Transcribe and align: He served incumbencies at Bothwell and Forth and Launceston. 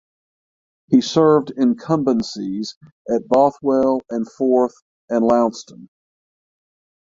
He 0.87 0.99
served 1.01 1.51
incumbencies 1.55 2.73
at 3.07 3.27
Bothwell 3.27 4.01
and 4.09 4.27
Forth 4.31 4.73
and 5.09 5.23
Launceston. 5.23 5.89